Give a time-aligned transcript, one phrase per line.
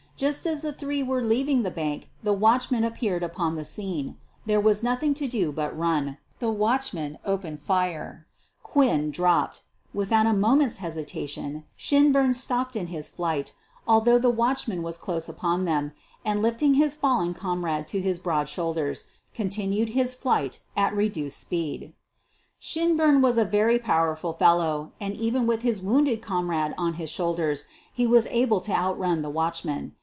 [0.17, 4.17] Just as the three were leaving the bank the watchman appeared upon the scene.
[4.45, 6.19] There was nothing to dt but run.
[6.37, 8.27] The watchman opened fire.
[8.61, 9.63] Quin dropped.
[9.95, 13.53] Without a moment's hesitation Shinbu: stopped in his flight,
[13.87, 15.91] although the watchman wfca close upon them,
[16.23, 21.93] and, lifting his fallen comrade to xiis broad shoulders, continued his flight at reduced speed.
[22.61, 26.75] 262 SOPHIE LYONS Shinburn was a very powerful fellow and even with his wounded comrade
[26.77, 29.95] on his shoulders he was able to outrun the watchman.